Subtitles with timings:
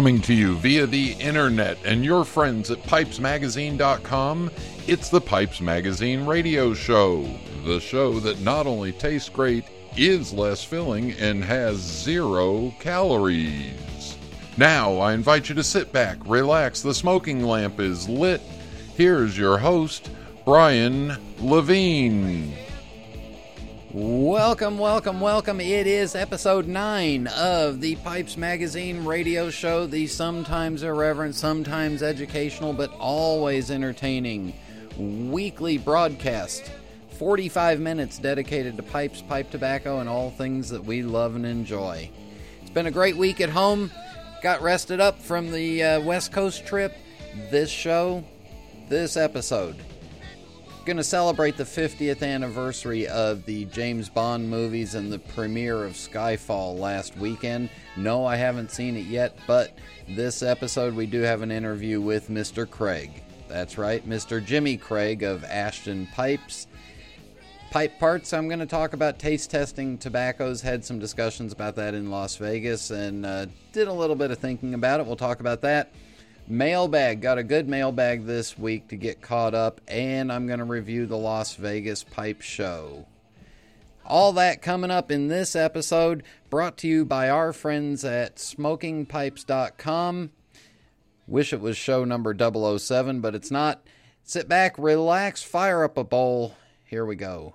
[0.00, 4.50] Coming to you via the internet and your friends at pipesmagazine.com,
[4.86, 7.28] it's the Pipes Magazine radio show.
[7.66, 9.66] The show that not only tastes great,
[9.98, 14.16] is less filling, and has zero calories.
[14.56, 18.40] Now, I invite you to sit back, relax, the smoking lamp is lit.
[18.96, 20.08] Here's your host,
[20.46, 22.56] Brian Levine.
[23.92, 25.60] Welcome, welcome, welcome.
[25.60, 32.72] It is episode 9 of the Pipes Magazine radio show, the sometimes irreverent, sometimes educational,
[32.72, 34.54] but always entertaining
[34.96, 36.70] weekly broadcast.
[37.18, 42.08] 45 minutes dedicated to pipes, pipe tobacco, and all things that we love and enjoy.
[42.60, 43.90] It's been a great week at home.
[44.40, 46.96] Got rested up from the uh, West Coast trip.
[47.50, 48.22] This show,
[48.88, 49.74] this episode
[50.84, 55.92] going to celebrate the 50th anniversary of the James Bond movies and the premiere of
[55.92, 57.70] Skyfall last weekend.
[57.96, 59.76] No, I haven't seen it yet, but
[60.08, 62.68] this episode we do have an interview with Mr.
[62.68, 63.22] Craig.
[63.48, 64.44] That's right, Mr.
[64.44, 66.66] Jimmy Craig of Ashton Pipes.
[67.70, 70.60] Pipe parts, I'm going to talk about taste testing tobaccos.
[70.62, 74.38] Had some discussions about that in Las Vegas and uh, did a little bit of
[74.38, 75.06] thinking about it.
[75.06, 75.92] We'll talk about that.
[76.50, 77.20] Mailbag.
[77.20, 81.06] Got a good mailbag this week to get caught up, and I'm going to review
[81.06, 83.06] the Las Vegas Pipe Show.
[84.04, 90.30] All that coming up in this episode, brought to you by our friends at smokingpipes.com.
[91.28, 93.86] Wish it was show number 007, but it's not.
[94.24, 96.56] Sit back, relax, fire up a bowl.
[96.84, 97.54] Here we go.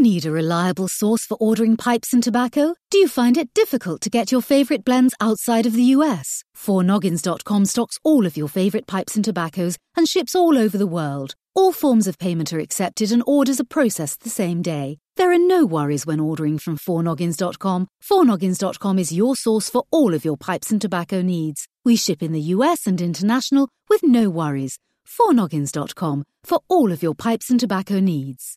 [0.00, 2.74] Need a reliable source for ordering pipes and tobacco?
[2.90, 6.42] Do you find it difficult to get your favorite blends outside of the US?
[6.56, 11.34] 4noggins.com stocks all of your favorite pipes and tobaccos and ships all over the world.
[11.54, 14.98] All forms of payment are accepted and orders are processed the same day.
[15.16, 17.88] There are no worries when ordering from 4noggins.com.
[18.02, 21.68] 4noggins.com is your source for all of your pipes and tobacco needs.
[21.84, 24.78] We ship in the US and international with no worries.
[25.06, 28.56] 4noggins.com for all of your pipes and tobacco needs.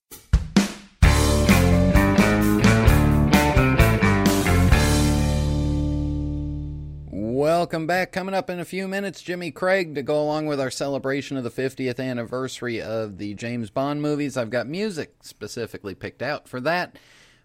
[7.34, 8.12] Welcome back.
[8.12, 11.44] Coming up in a few minutes, Jimmy Craig to go along with our celebration of
[11.44, 14.38] the 50th anniversary of the James Bond movies.
[14.38, 17.00] I've got music specifically picked out for that.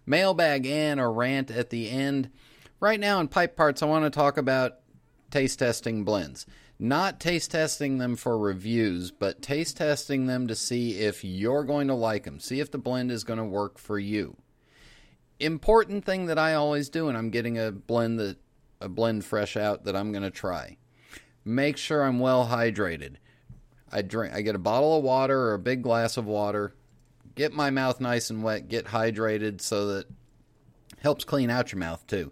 [0.05, 2.29] Mailbag and a rant at the end.
[2.79, 4.73] Right now in pipe parts, I want to talk about
[5.31, 6.45] taste testing blends.
[6.77, 11.87] Not taste testing them for reviews, but taste testing them to see if you're going
[11.87, 12.39] to like them.
[12.39, 14.37] See if the blend is going to work for you.
[15.39, 18.37] Important thing that I always do, and I'm getting a blend that
[18.81, 20.77] a blend fresh out that I'm going to try.
[21.45, 23.15] Make sure I'm well hydrated.
[23.91, 26.75] I drink I get a bottle of water or a big glass of water.
[27.35, 30.05] Get my mouth nice and wet, get hydrated so that
[30.99, 32.31] helps clean out your mouth too.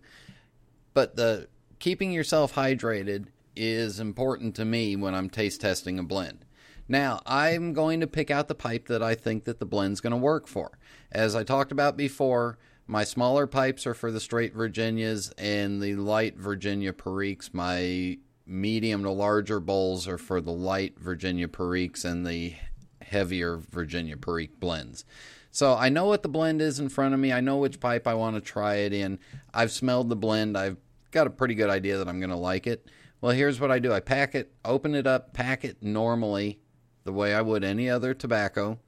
[0.94, 1.48] But the
[1.80, 6.46] keeping yourself hydrated is important to me when I'm taste testing a blend.
[6.88, 10.12] Now, I'm going to pick out the pipe that I think that the blend's going
[10.12, 10.78] to work for.
[11.12, 12.58] As I talked about before,
[12.88, 17.54] my smaller pipes are for the straight Virginias and the light Virginia Periques.
[17.54, 22.56] My medium to larger bowls are for the light Virginia Periques and the
[23.02, 25.04] heavier Virginia Perique blends.
[25.52, 27.34] So I know what the blend is in front of me.
[27.34, 29.20] I know which pipe I want to try it in.
[29.54, 30.58] I've smelled the blend.
[30.58, 30.78] I've
[31.12, 32.88] got a pretty good idea that I'm going to like it.
[33.20, 36.60] Well, here's what I do I pack it, open it up, pack it normally
[37.04, 38.80] the way I would any other tobacco,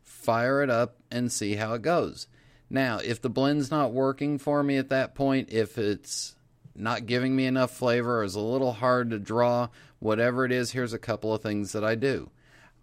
[0.00, 2.28] fire it up, and see how it goes.
[2.74, 6.34] Now, if the blend's not working for me at that point, if it's
[6.74, 9.68] not giving me enough flavor or is a little hard to draw,
[10.00, 12.32] whatever it is, here's a couple of things that I do.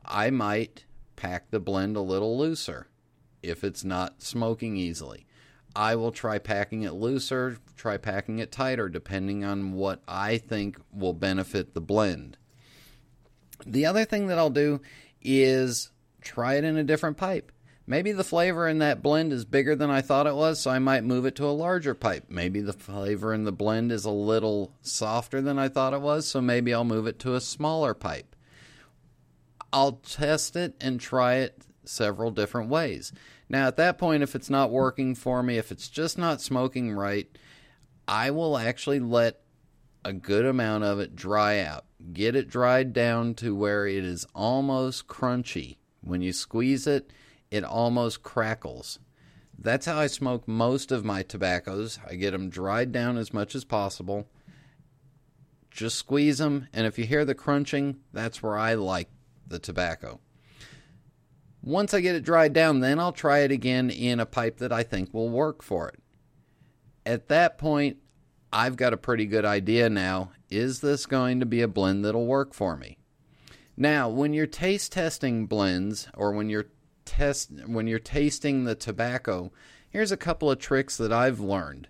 [0.05, 0.85] I might
[1.17, 2.87] pack the blend a little looser
[3.43, 5.25] if it's not smoking easily.
[5.75, 10.77] I will try packing it looser, try packing it tighter, depending on what I think
[10.93, 12.37] will benefit the blend.
[13.65, 14.79] The other thing that I'll do
[15.21, 15.91] is
[16.21, 17.51] try it in a different pipe.
[17.91, 20.79] Maybe the flavor in that blend is bigger than I thought it was, so I
[20.79, 22.27] might move it to a larger pipe.
[22.29, 26.25] Maybe the flavor in the blend is a little softer than I thought it was,
[26.25, 28.33] so maybe I'll move it to a smaller pipe.
[29.73, 33.11] I'll test it and try it several different ways.
[33.49, 36.93] Now, at that point, if it's not working for me, if it's just not smoking
[36.93, 37.27] right,
[38.07, 39.41] I will actually let
[40.05, 41.83] a good amount of it dry out.
[42.13, 45.75] Get it dried down to where it is almost crunchy.
[45.99, 47.11] When you squeeze it,
[47.51, 48.97] it almost crackles.
[49.59, 51.99] That's how I smoke most of my tobaccos.
[52.09, 54.27] I get them dried down as much as possible.
[55.69, 59.09] Just squeeze them, and if you hear the crunching, that's where I like
[59.47, 60.19] the tobacco.
[61.61, 64.71] Once I get it dried down, then I'll try it again in a pipe that
[64.71, 65.99] I think will work for it.
[67.05, 67.97] At that point,
[68.51, 70.31] I've got a pretty good idea now.
[70.49, 72.97] Is this going to be a blend that'll work for me?
[73.77, 76.67] Now, when you're taste testing blends or when you're
[77.11, 79.51] test when you're tasting the tobacco,
[79.89, 81.89] here's a couple of tricks that I've learned.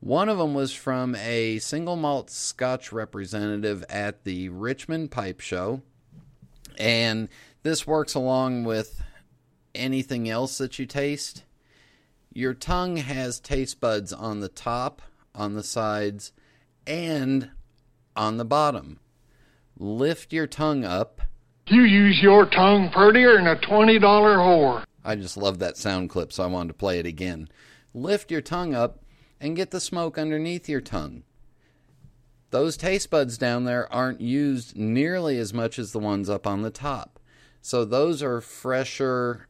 [0.00, 5.82] One of them was from a single malt Scotch representative at the Richmond Pipe Show.
[6.78, 7.28] And
[7.62, 9.02] this works along with
[9.74, 11.44] anything else that you taste.
[12.32, 15.02] Your tongue has taste buds on the top,
[15.34, 16.32] on the sides,
[16.86, 17.50] and
[18.14, 19.00] on the bottom.
[19.78, 21.22] Lift your tongue up.
[21.70, 24.84] You use your tongue prettier than a $20 whore.
[25.04, 27.48] I just love that sound clip, so I wanted to play it again.
[27.92, 29.04] Lift your tongue up
[29.38, 31.24] and get the smoke underneath your tongue.
[32.50, 36.62] Those taste buds down there aren't used nearly as much as the ones up on
[36.62, 37.20] the top.
[37.60, 39.48] So those are fresher,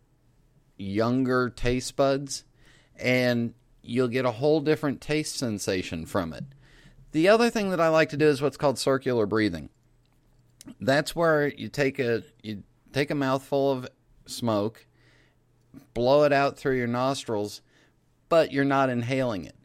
[0.77, 2.43] younger taste buds,
[2.97, 6.45] and you'll get a whole different taste sensation from it.
[7.13, 9.71] The other thing that I like to do is what's called circular breathing.
[10.81, 12.63] That's where you take a you
[12.93, 13.89] take a mouthful of
[14.27, 14.87] smoke,
[15.95, 17.63] blow it out through your nostrils,
[18.29, 19.57] but you're not inhaling it.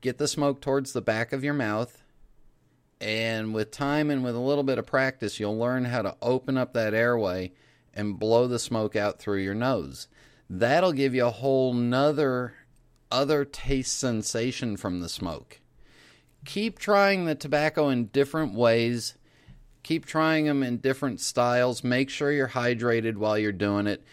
[0.00, 2.02] Get the smoke towards the back of your mouth,
[3.00, 6.56] and with time and with a little bit of practice, you'll learn how to open
[6.56, 7.52] up that airway
[7.94, 10.08] and blow the smoke out through your nose.
[10.48, 12.54] That'll give you a whole nother
[13.10, 15.60] other taste sensation from the smoke.
[16.44, 19.14] Keep trying the tobacco in different ways.
[19.82, 21.82] Keep trying them in different styles.
[21.82, 24.04] Make sure you're hydrated while you're doing it.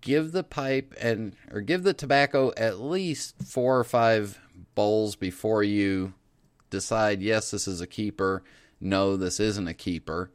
[0.00, 4.40] Give the pipe and or give the tobacco at least 4 or 5
[4.74, 6.14] bowls before you
[6.70, 8.42] decide yes, this is a keeper,
[8.80, 10.30] no, this isn't a keeper.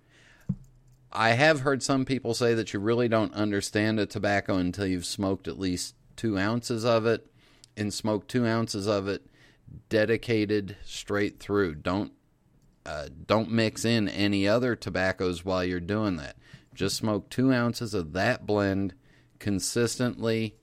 [1.11, 5.05] I have heard some people say that you really don't understand a tobacco until you've
[5.05, 7.27] smoked at least two ounces of it
[7.75, 9.25] and smoke two ounces of it
[9.89, 11.75] dedicated straight through.
[11.75, 12.13] Don't
[12.85, 16.35] uh, don't mix in any other tobaccos while you're doing that.
[16.73, 18.93] Just smoke two ounces of that blend
[19.39, 20.55] consistently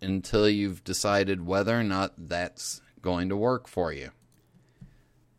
[0.00, 4.10] until you've decided whether or not that's going to work for you.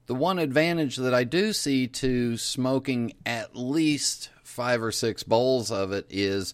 [0.07, 5.71] The one advantage that I do see to smoking at least five or six bowls
[5.71, 6.53] of it is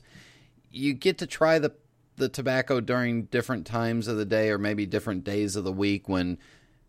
[0.69, 1.73] you get to try the
[2.17, 6.07] the tobacco during different times of the day or maybe different days of the week
[6.07, 6.37] when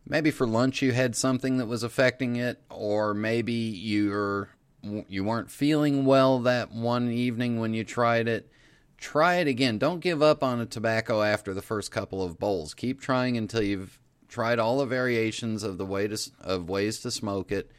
[0.07, 4.51] maybe for lunch you had something that was affecting it or maybe you're
[4.83, 8.51] you weren't feeling well that one evening when you tried it.
[8.99, 9.79] Try it again.
[9.79, 12.75] Don't give up on a tobacco after the first couple of bowls.
[12.75, 17.11] Keep trying until you've tried all the variations of the way to of ways to
[17.11, 17.71] smoke it.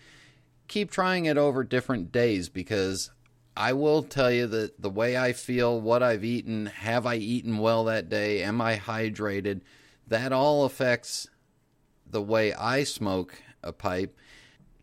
[0.67, 3.09] Keep trying it over different days because
[3.55, 7.57] I will tell you that the way I feel, what I've eaten, have I eaten
[7.57, 9.61] well that day, am I hydrated,
[10.07, 11.27] that all affects
[12.13, 14.17] the way I smoke a pipe.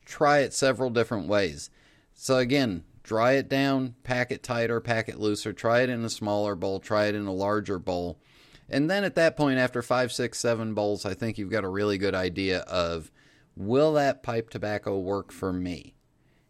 [0.04, 1.70] Try it several different ways.
[2.12, 6.10] So, again, dry it down, pack it tighter, pack it looser, try it in a
[6.10, 8.20] smaller bowl, try it in a larger bowl.
[8.68, 11.68] And then at that point, after five, six, seven bowls, I think you've got a
[11.68, 13.10] really good idea of
[13.56, 15.94] will that pipe tobacco work for me?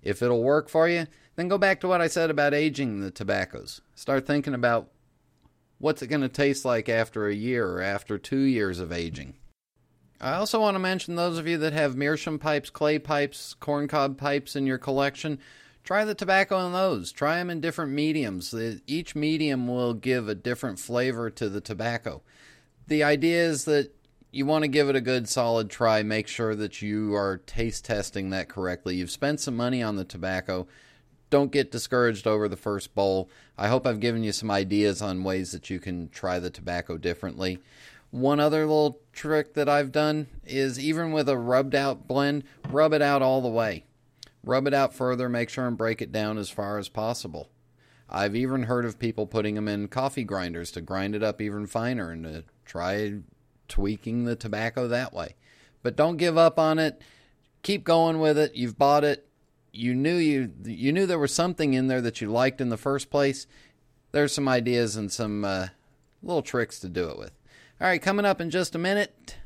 [0.02, 1.06] If it'll work for you,
[1.36, 3.80] then go back to what I said about aging the tobaccos.
[3.94, 4.90] Start thinking about
[5.78, 9.34] what's it going to taste like after a year or after two years of aging.
[10.20, 14.18] I also want to mention those of you that have meerschaum pipes, clay pipes, corncob
[14.18, 15.38] pipes in your collection.
[15.82, 17.10] Try the tobacco in those.
[17.10, 18.54] Try them in different mediums.
[18.86, 22.20] Each medium will give a different flavor to the tobacco.
[22.86, 23.94] The idea is that
[24.30, 26.02] you want to give it a good solid try.
[26.02, 28.96] Make sure that you are taste testing that correctly.
[28.96, 30.68] You've spent some money on the tobacco.
[31.30, 33.30] Don't get discouraged over the first bowl.
[33.56, 36.98] I hope I've given you some ideas on ways that you can try the tobacco
[36.98, 37.58] differently.
[38.10, 42.92] One other little trick that I've done is even with a rubbed out blend, rub
[42.92, 43.84] it out all the way.
[44.42, 47.50] Rub it out further, make sure and break it down as far as possible.
[48.08, 51.66] I've even heard of people putting them in coffee grinders to grind it up even
[51.66, 53.20] finer and to try
[53.68, 55.36] tweaking the tobacco that way.
[55.82, 57.00] But don't give up on it.
[57.62, 58.54] Keep going with it.
[58.56, 59.28] You've bought it.
[59.72, 62.76] You knew you you knew there was something in there that you liked in the
[62.76, 63.46] first place.
[64.10, 65.68] There's some ideas and some uh,
[66.22, 67.30] little tricks to do it with.
[67.80, 69.38] All right, coming up in just a minute,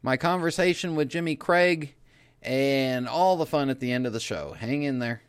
[0.00, 1.94] my conversation with Jimmy Craig
[2.40, 4.54] and all the fun at the end of the show.
[4.58, 5.20] Hang in there.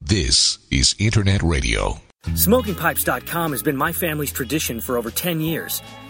[0.00, 2.00] This is Internet Radio.
[2.24, 5.82] SmokingPipes.com has been my family's tradition for over 10 years.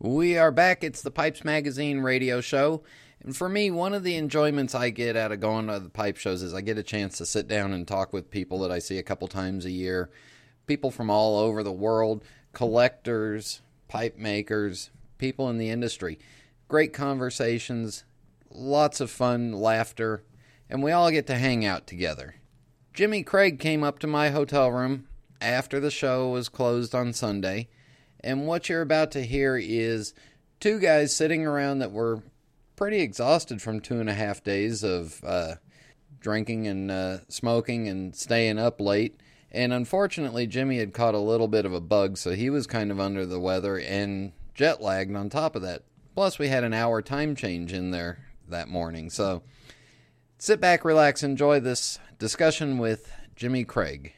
[0.00, 0.84] We are back.
[0.84, 2.84] It's the Pipes Magazine radio show.
[3.20, 6.16] And for me, one of the enjoyments I get out of going to the pipe
[6.16, 8.78] shows is I get a chance to sit down and talk with people that I
[8.78, 10.08] see a couple times a year.
[10.66, 12.22] People from all over the world,
[12.52, 16.18] collectors, pipe makers, people in the industry.
[16.68, 18.04] Great conversations,
[18.52, 20.22] lots of fun, laughter,
[20.70, 22.36] and we all get to hang out together.
[22.94, 25.08] Jimmy Craig came up to my hotel room
[25.40, 27.68] after the show was closed on Sunday
[28.20, 30.14] and what you're about to hear is
[30.60, 32.22] two guys sitting around that were
[32.76, 35.54] pretty exhausted from two and a half days of uh,
[36.20, 39.20] drinking and uh, smoking and staying up late.
[39.50, 42.90] And unfortunately, Jimmy had caught a little bit of a bug, so he was kind
[42.90, 45.84] of under the weather and jet lagged on top of that.
[46.14, 49.08] Plus, we had an hour time change in there that morning.
[49.08, 49.42] So
[50.38, 54.14] sit back, relax, enjoy this discussion with Jimmy Craig.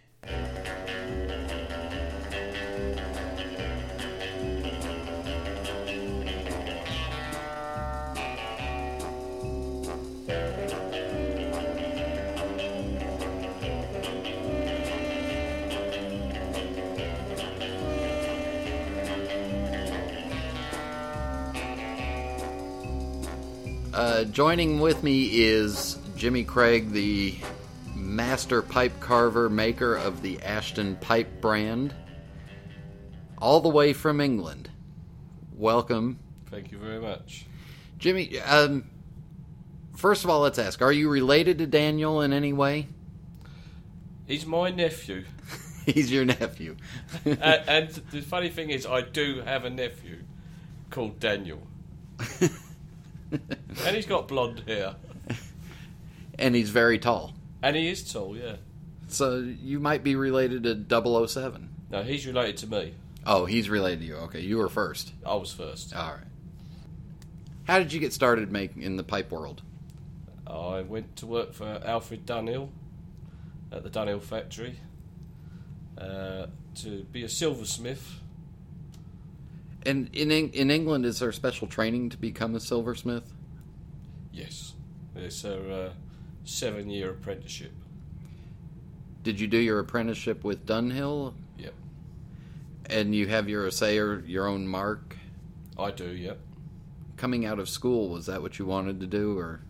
[24.21, 27.35] Uh, joining with me is Jimmy Craig, the
[27.95, 31.95] master pipe carver maker of the Ashton Pipe brand,
[33.39, 34.69] all the way from England.
[35.57, 36.19] Welcome,
[36.51, 37.47] Thank you very much.
[37.97, 38.39] Jimmy.
[38.41, 38.85] Um,
[39.97, 42.89] first of all, let's ask: Are you related to Daniel in any way?
[44.27, 45.25] He's my nephew.
[45.87, 46.77] He's your nephew.
[47.25, 50.19] and, and the funny thing is, I do have a nephew
[50.91, 51.67] called Daniel.
[53.85, 54.97] and he's got blonde hair.
[56.39, 57.35] and he's very tall.
[57.63, 58.57] And he is tall, yeah.
[59.09, 61.69] So you might be related to 007.
[61.91, 62.95] No, he's related to me.
[63.27, 64.17] Oh, he's related to you.
[64.17, 65.13] Okay, you were first.
[65.27, 65.95] I was first.
[65.95, 66.25] All right.
[67.65, 69.63] How did you get started making in the pipe world?
[70.47, 72.71] I went to work for Alfred Dunhill
[73.71, 74.77] at the Dunhill factory
[75.99, 76.47] uh,
[76.77, 78.21] to be a silversmith.
[79.87, 83.33] And in in England, is there special training to become a silversmith?
[84.33, 84.75] Yes,
[85.17, 85.93] it's a uh,
[86.45, 87.73] seven-year apprenticeship.
[89.23, 91.35] Did you do your apprenticeship with Dunhill?
[91.59, 91.75] Yep,
[92.87, 95.17] And you have your assayer, your own mark?
[95.79, 96.09] I do.
[96.11, 96.39] Yep.
[97.17, 99.61] Coming out of school, was that what you wanted to do, or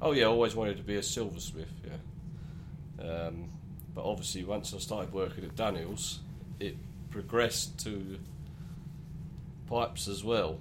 [0.00, 1.68] Oh yeah, I always wanted to be a silversmith.
[1.84, 3.48] Yeah, um,
[3.94, 6.20] but obviously once I started working at Dunhill's,
[6.60, 6.76] it
[7.10, 8.18] progressed to
[9.66, 10.58] pipes as well.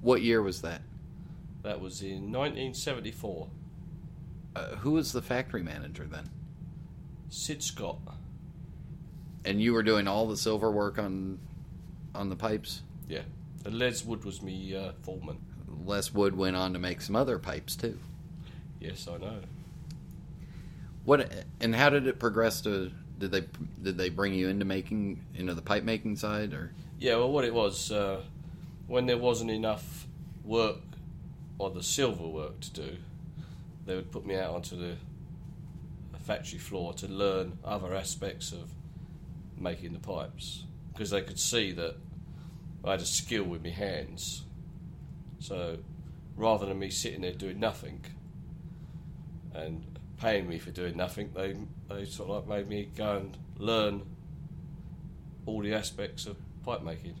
[0.00, 0.82] what year was that?
[1.62, 3.48] That was in 1974.
[4.54, 6.28] Uh, who was the factory manager then?
[7.30, 7.98] Sid Scott.
[9.44, 11.38] And you were doing all the silver work on
[12.14, 12.82] on the pipes.
[13.08, 13.22] Yeah,
[13.64, 15.38] and Les Wood was me uh, foreman.
[15.84, 17.98] Les Wood went on to make some other pipes too.
[18.80, 19.38] Yes, I know.
[21.04, 22.90] What and how did it progress to?
[23.18, 23.44] Did they
[23.82, 26.72] did they bring you into making into the pipe making side or?
[27.02, 28.20] Yeah, well, what it was uh,
[28.86, 30.06] when there wasn't enough
[30.44, 30.78] work
[31.58, 32.96] or the silver work to do,
[33.84, 34.94] they would put me out onto the
[36.20, 38.70] factory floor to learn other aspects of
[39.58, 41.96] making the pipes because they could see that
[42.84, 44.44] I had a skill with my hands.
[45.40, 45.78] So
[46.36, 48.04] rather than me sitting there doing nothing
[49.52, 51.56] and paying me for doing nothing, they
[51.92, 54.02] they sort of like made me go and learn
[55.46, 57.14] all the aspects of pipe making.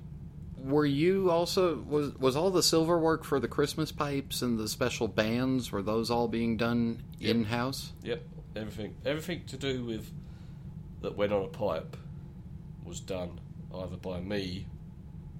[0.58, 4.68] Were you also was was all the silver work for the Christmas pipes and the
[4.68, 5.72] special bands?
[5.72, 7.30] Were those all being done Yep.
[7.34, 7.92] in house?
[8.04, 8.22] Yep,
[8.56, 10.10] everything everything to do with
[11.00, 11.96] that went on a pipe
[12.84, 13.40] was done
[13.74, 14.66] either by me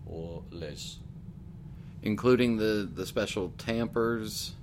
[0.06, 0.99] or Les.
[2.02, 4.54] including the the special tampers.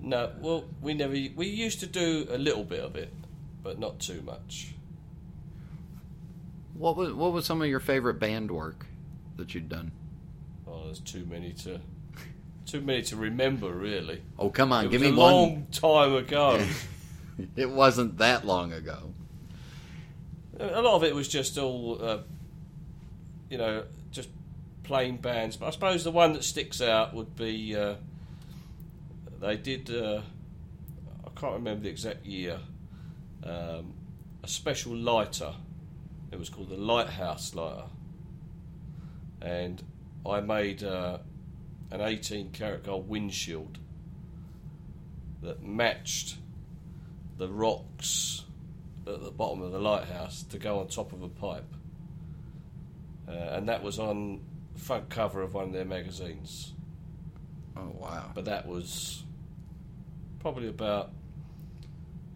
[0.00, 1.12] No, well, we never.
[1.12, 3.12] We used to do a little bit of it,
[3.62, 4.74] but not too much.
[6.82, 8.86] What was what was some of your favorite band work
[9.36, 9.92] that you'd done?
[10.66, 11.80] Oh, there's too many to
[12.66, 14.20] too many to remember, really.
[14.36, 15.32] Oh, come on, It give was me a one.
[15.32, 16.60] long time ago.
[17.56, 19.14] It wasn't that long ago.
[20.60, 22.18] a lot of it was just all, uh,
[23.48, 24.28] you know, just
[24.82, 25.56] plain bands.
[25.56, 27.94] But I suppose the one that sticks out would be uh,
[29.40, 29.88] they did.
[29.90, 30.20] Uh,
[31.24, 32.58] I can't remember the exact year.
[33.44, 33.94] Um,
[34.44, 35.54] a special lighter.
[36.32, 37.84] It was called the Lighthouse lighter,
[39.40, 39.82] and
[40.24, 41.18] I made uh,
[41.90, 43.78] an 18 karat gold windshield
[45.42, 46.36] that matched
[47.36, 48.44] the rocks
[49.06, 51.74] at the bottom of the lighthouse to go on top of a pipe.
[53.28, 54.40] Uh, and that was on
[54.76, 56.72] front cover of one of their magazines.
[57.76, 58.30] Oh wow!
[58.34, 59.24] But that was
[60.40, 61.10] probably about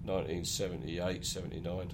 [0.05, 1.93] 1978, 79.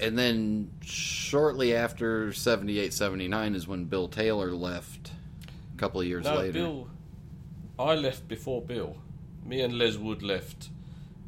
[0.00, 5.12] And then shortly after 78, 79 is when Bill Taylor left.
[5.74, 6.52] A couple of years no, later.
[6.52, 6.88] Bill.
[7.78, 8.96] I left before Bill.
[9.44, 10.68] Me and Les Wood left.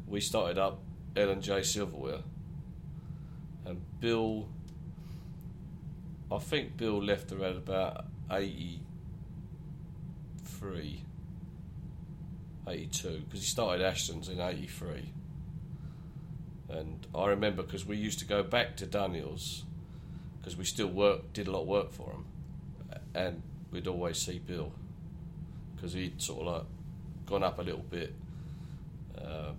[0.07, 0.79] We started up
[1.17, 2.21] L and J Silverware,
[3.65, 4.47] and Bill.
[6.31, 11.03] I think Bill left around about 83,
[12.67, 15.11] 82, because he started Ashton's in 83.
[16.69, 19.63] And I remember because we used to go back to Dunhill's
[20.39, 22.25] because we still work, did a lot of work for him,
[23.15, 24.71] and we'd always see Bill
[25.75, 26.63] because he'd sort of like
[27.25, 28.13] gone up a little bit
[29.17, 29.51] uh,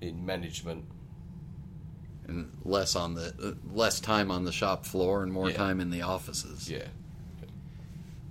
[0.00, 0.84] in management.
[2.28, 5.56] and less on the uh, less time on the shop floor and more Yeah.
[5.56, 6.70] time in the offices.
[6.70, 6.86] Yeah,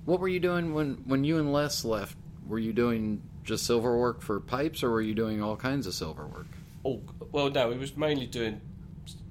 [0.05, 2.15] What were you doing when when you and Les left?
[2.47, 5.93] Were you doing just silver work for pipes, or were you doing all kinds of
[5.93, 6.47] silver work?
[6.83, 8.61] Oh well, no, we was mainly doing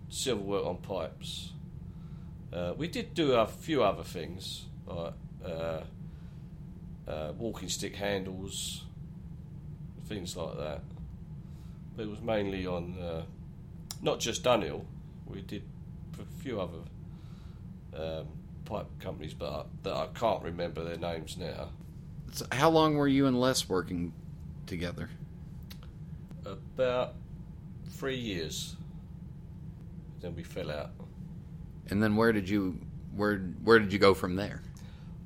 [0.09, 1.53] silver work on pipes.
[2.53, 5.13] Uh, we did do a few other things like
[5.45, 5.81] uh,
[7.09, 8.85] uh, walking stick handles,
[10.07, 10.83] things like that.
[11.97, 13.23] But it was mainly on uh,
[14.03, 14.85] not just Dunhill.
[15.27, 15.63] We did
[16.21, 16.79] a few other
[17.97, 18.27] um,
[18.65, 21.71] pipe companies, but I, that I can't remember their names now.
[22.33, 24.13] So how long were you and Les working
[24.67, 25.11] together?
[26.45, 27.15] About
[28.01, 28.77] three years.
[30.23, 30.93] Then we fell out.
[31.91, 32.81] And then where did you
[33.15, 34.63] where where did you go from there?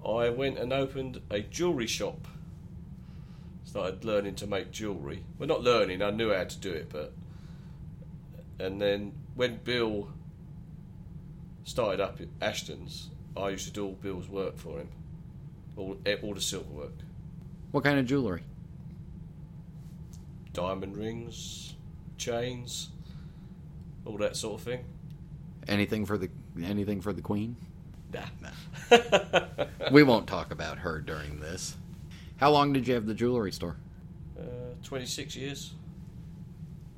[0.04, 2.26] I went and opened a jewellery shop.
[3.64, 5.22] Started learning to make jewellery.
[5.38, 7.12] Well, not learning, I knew how to do it, but.
[8.58, 10.08] And then when Bill
[11.62, 14.88] started up at Ashton's, I used to do all Bill's work for him.
[15.76, 16.92] All, all the silver work.
[17.70, 18.42] What kind of jewelry?
[20.52, 21.74] Diamond rings,
[22.16, 22.90] chains,
[24.04, 24.84] all that sort of thing.
[25.68, 26.28] Anything for the
[26.62, 27.56] anything for the queen?
[28.12, 28.98] Nah.
[29.90, 31.76] We won't talk about her during this.
[32.36, 33.76] How long did you have the jewelry store?
[34.38, 34.42] Uh,
[34.82, 35.72] 26 years.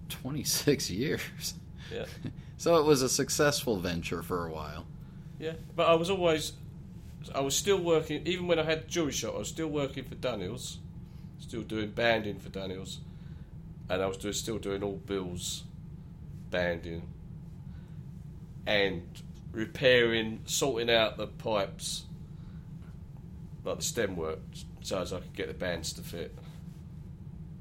[0.09, 1.55] 26 years.
[1.93, 2.05] Yeah.
[2.59, 4.87] So it was a successful venture for a while.
[5.39, 6.55] Yeah, but I was always,
[7.35, 8.27] I was still working.
[8.27, 10.79] Even when I had the jewelry shop, I was still working for Dunhill's,
[11.39, 13.01] still doing banding for Dunhill's,
[13.89, 15.65] and I was doing, still doing all Bill's
[16.51, 17.09] banding
[18.67, 19.03] and
[19.53, 22.05] repairing, sorting out the pipes,
[23.65, 24.41] like the stem work,
[24.83, 26.37] so as I could get the bands to fit.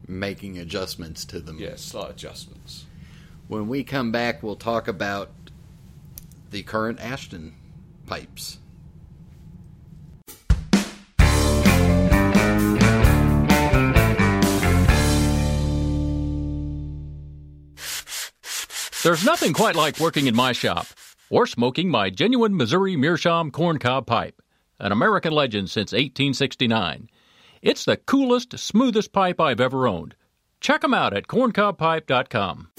[0.08, 1.58] Making adjustments to them.
[1.60, 2.86] Yeah, slight adjustments.
[3.48, 5.30] When we come back, we'll talk about
[6.52, 7.54] the current Ashton
[8.06, 8.60] pipes.
[19.04, 20.88] There's nothing quite like working in my shop
[21.30, 24.42] or smoking my genuine Missouri Meerschaum corncob pipe,
[24.80, 27.10] an American legend since 1869.
[27.62, 30.16] It's the coolest, smoothest pipe I've ever owned.
[30.60, 32.70] Check 'em out at corncobpipe.com.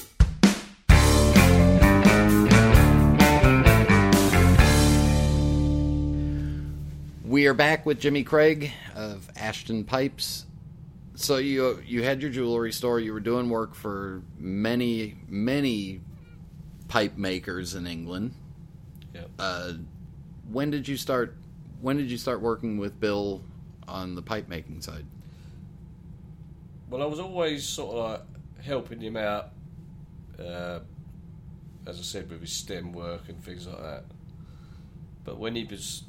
[7.24, 10.45] We are back with Jimmy Craig of Ashton Pipes.
[11.16, 13.00] So you you had your jewelry store.
[13.00, 16.02] You were doing work for many many
[16.88, 18.35] pipe makers in England.
[19.14, 19.22] Yeah.
[19.38, 19.72] Uh,
[20.50, 21.35] when did you start?
[21.81, 23.42] When did you start working with Bill
[23.88, 25.07] on the pipe making side?
[26.90, 28.22] Well, I was always sort of like
[28.62, 29.52] helping him out,
[30.38, 30.81] uh,
[31.87, 34.05] as I said, with his STEM work and things like that.
[35.24, 36.05] But when he was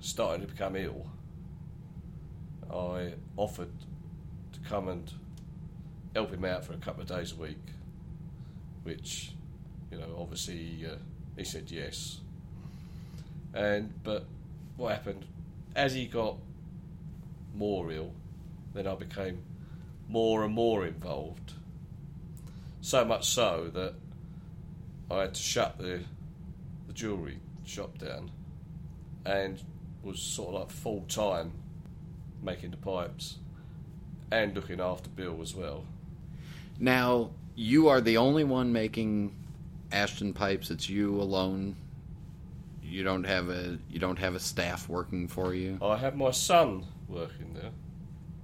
[0.00, 1.06] starting to become ill,
[2.72, 3.70] I offered
[4.68, 5.12] come and
[6.14, 7.62] help him out for a couple of days a week,
[8.82, 9.32] which,
[9.90, 10.96] you know, obviously uh,
[11.36, 12.20] he said yes.
[13.54, 14.26] And but
[14.76, 15.24] what happened
[15.74, 16.36] as he got
[17.54, 18.12] more ill,
[18.74, 19.42] then I became
[20.08, 21.52] more and more involved.
[22.80, 23.94] So much so that
[25.10, 26.02] I had to shut the
[26.86, 28.30] the jewellery shop down
[29.24, 29.60] and
[30.02, 31.52] was sort of like full time
[32.42, 33.38] making the pipes
[34.30, 35.84] and looking after Bill as well.
[36.78, 39.34] Now, you are the only one making
[39.92, 40.70] Ashton pipes.
[40.70, 41.76] It's you alone.
[42.82, 45.78] You don't have a you don't have a staff working for you.
[45.82, 47.70] I have my son working there,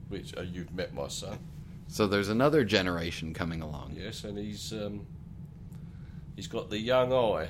[0.08, 1.38] which uh, you've met my son.
[1.88, 3.96] So there's another generation coming along.
[3.96, 5.06] Yes, and he's um,
[6.34, 7.48] he's got the young eye.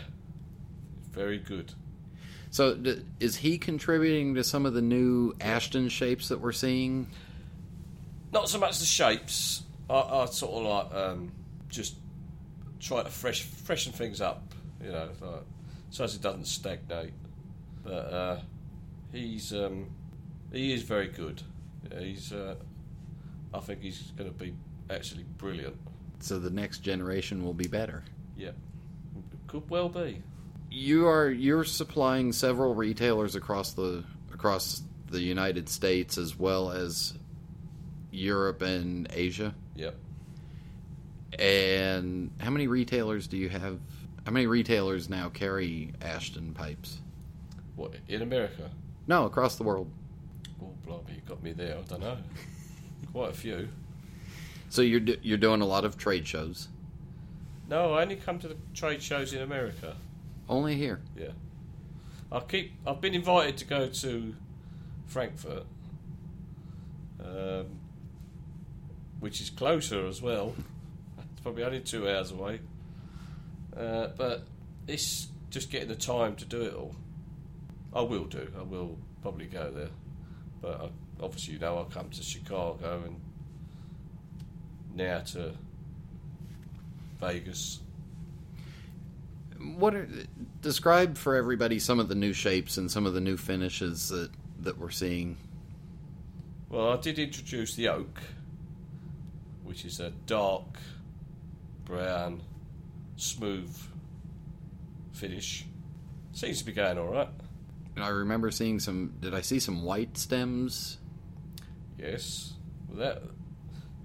[1.12, 1.72] Very good.
[2.50, 7.06] So d- is he contributing to some of the new Ashton shapes that we're seeing?
[8.32, 9.62] Not so much the shapes.
[9.90, 11.32] I, I sort of like um,
[11.68, 11.96] just
[12.80, 14.42] try to fresh freshen things up,
[14.82, 15.42] you know, like,
[15.90, 17.12] so as it doesn't stagnate.
[17.84, 18.40] But uh,
[19.12, 19.90] he's um,
[20.52, 21.42] he is very good.
[21.90, 22.54] Yeah, he's uh,
[23.52, 24.54] I think he's going to be
[24.90, 25.76] actually brilliant.
[26.20, 28.02] So the next generation will be better.
[28.36, 28.52] Yeah,
[29.46, 30.22] could well be.
[30.70, 37.12] You are you're supplying several retailers across the across the United States as well as
[38.12, 39.54] Europe and Asia.
[39.74, 39.96] Yep.
[41.38, 43.78] And how many retailers do you have?
[44.24, 47.00] How many retailers now carry Ashton pipes?
[47.74, 48.70] What in America?
[49.08, 49.90] No, across the world.
[50.62, 51.78] Oh, blimey, you got me there.
[51.78, 52.18] I don't know.
[53.12, 53.68] Quite a few.
[54.68, 56.68] So you're do- you're doing a lot of trade shows.
[57.68, 59.96] No, I only come to the trade shows in America.
[60.48, 61.00] Only here.
[61.16, 61.28] Yeah.
[62.30, 62.72] I keep.
[62.86, 64.34] I've been invited to go to
[65.06, 65.64] Frankfurt,
[67.20, 67.66] um,
[69.22, 70.52] which is closer as well.
[71.16, 72.58] It's probably only two hours away.
[73.76, 74.42] Uh, but
[74.88, 76.96] it's just getting the time to do it all.
[77.94, 78.50] I will do.
[78.58, 79.90] I will probably go there.
[80.60, 83.20] But I, obviously, you know, I'll come to Chicago and
[84.92, 85.52] now to
[87.20, 87.78] Vegas.
[89.76, 90.08] What are
[90.62, 94.32] describe for everybody some of the new shapes and some of the new finishes that
[94.62, 95.36] that we're seeing?
[96.70, 98.20] Well, I did introduce the oak,
[99.72, 100.66] which is a dark
[101.86, 102.42] brown,
[103.16, 103.74] smooth
[105.14, 105.64] finish.
[106.34, 107.30] Seems to be going all right.
[107.96, 109.14] I remember seeing some.
[109.22, 110.98] Did I see some white stems?
[111.98, 112.52] Yes.
[112.86, 113.22] Well, that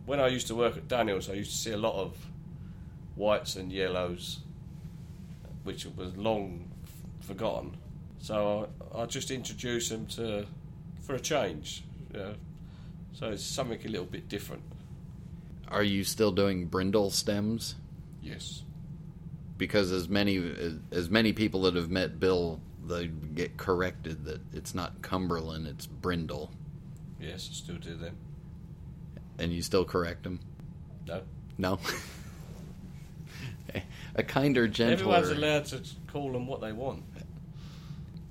[0.05, 2.15] when I used to work at Dunhill's, I used to see a lot of
[3.15, 4.39] whites and yellows,
[5.65, 6.71] which was long
[7.19, 7.75] forgotten.
[8.19, 10.45] So I, I just introduced them to
[11.01, 11.83] for a change.
[12.13, 12.35] You know.
[13.11, 14.63] So it's something a little bit different.
[15.69, 17.75] Are you still doing brindle stems?
[18.21, 18.63] Yes.
[19.57, 20.37] Because as many
[20.91, 25.85] as many people that have met Bill, they get corrected that it's not Cumberland, it's
[25.87, 26.51] Brindle,
[27.19, 28.15] Yes, I still do them.
[29.39, 30.39] and you still correct them.
[31.07, 31.21] No.
[31.57, 31.79] No.
[34.15, 34.93] a kinder, gentler.
[34.93, 37.03] Everyone's allowed to call them what they want.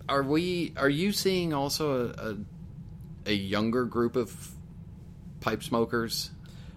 [0.09, 0.73] Are we?
[0.77, 2.37] Are you seeing also a, a,
[3.27, 4.51] a younger group of
[5.41, 6.31] pipe smokers?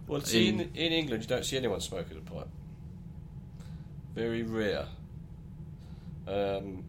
[0.10, 2.48] Well, see, in, In- in England, you don't see anyone smoking a pipe.
[4.16, 4.86] Very rare.
[6.28, 6.84] Um,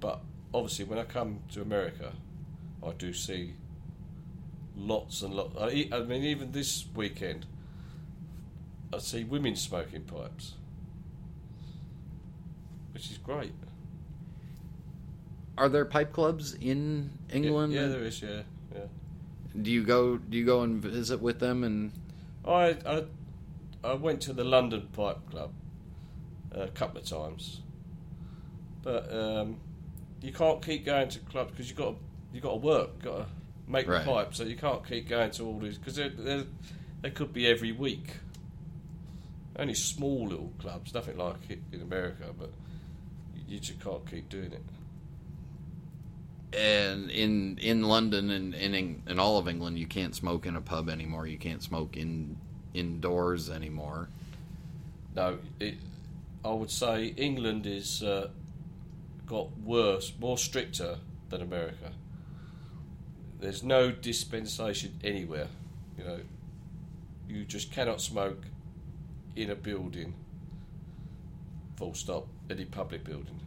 [0.00, 0.20] but
[0.54, 2.12] obviously, when I come to America,
[2.84, 3.52] I do see
[4.76, 5.54] lots and lots.
[5.60, 7.44] I mean, even this weekend,
[8.94, 10.54] I see women smoking pipes,
[12.94, 13.52] which is great.
[15.58, 17.74] Are there pipe clubs in England?
[17.74, 18.22] Yeah, yeah, there is.
[18.22, 18.42] Yeah,
[18.74, 18.80] yeah.
[19.60, 20.16] Do you go?
[20.16, 21.62] Do you go and visit with them?
[21.62, 21.92] And
[22.46, 23.04] I, I
[23.84, 25.52] I went to the London Pipe Club
[26.52, 27.60] a couple of times,
[28.82, 29.56] but um,
[30.20, 31.94] you can't keep going to clubs because you got
[32.32, 33.26] you got to work, got to
[33.66, 34.04] make Right.
[34.04, 37.72] the pipe, so you can't keep going to all these because they could be every
[37.72, 38.14] week.
[39.58, 42.50] Only small little clubs, nothing like it in America, but
[43.46, 44.62] you just can't keep doing it.
[46.54, 50.56] And in in London and in, in in all of England, you can't smoke in
[50.56, 51.26] a pub anymore.
[51.26, 52.36] You can't smoke in
[52.74, 54.08] indoors anymore.
[55.14, 55.74] No, it,
[56.44, 58.28] I would say England is uh,
[59.26, 61.92] got worse, more stricter than America.
[63.40, 65.48] There's no dispensation anywhere.
[65.98, 66.20] You know,
[67.28, 68.44] you just cannot smoke
[69.36, 70.14] in a building.
[71.76, 72.28] Full stop.
[72.50, 73.40] Any public building.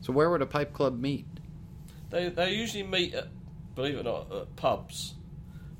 [0.00, 1.26] So where would a pipe club meet?
[2.14, 3.26] They they usually meet at,
[3.74, 5.14] believe it or not, at pubs.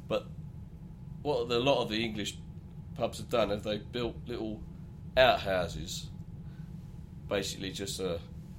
[0.09, 0.27] But
[1.23, 2.37] what the, a lot of the English
[2.97, 4.61] pubs have done is they've built little
[5.17, 6.09] outhouses,
[7.29, 8.19] basically just a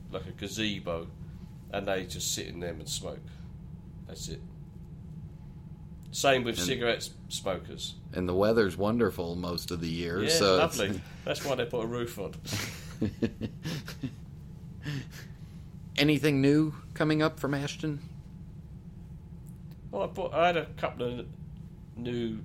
[0.09, 1.07] like a gazebo,
[1.73, 3.19] and they just sit in them and smoke.
[4.07, 4.39] That's it.
[6.11, 7.95] Same with And- cigarette smokers.
[8.13, 10.23] And the weather's wonderful most of the year.
[10.23, 11.01] Yeah, so lovely.
[11.25, 12.35] That's why they put a roof on.
[15.97, 17.99] Anything new coming up from Ashton?
[19.91, 21.25] Well, I put I had a couple of
[21.95, 22.39] new,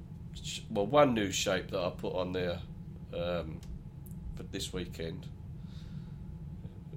[0.70, 2.58] well, one new shape that I put on there
[3.14, 3.60] um,
[4.36, 5.26] for this weekend,